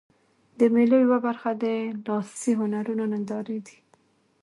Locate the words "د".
0.59-0.61, 1.63-1.65